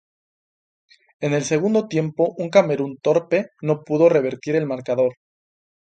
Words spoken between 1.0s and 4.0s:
En el segundo tiempo un Camerún torpe no